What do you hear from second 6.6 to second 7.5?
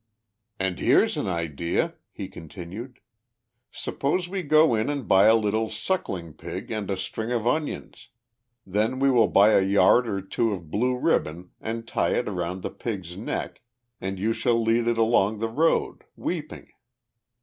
and a string of